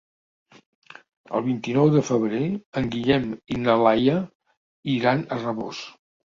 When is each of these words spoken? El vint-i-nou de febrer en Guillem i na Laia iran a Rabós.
El 1.39 1.43
vint-i-nou 1.47 1.91
de 1.95 2.01
febrer 2.07 2.39
en 2.81 2.87
Guillem 2.95 3.29
i 3.57 3.59
na 3.67 3.77
Laia 3.83 4.17
iran 4.97 5.23
a 5.23 5.39
Rabós. 5.45 5.85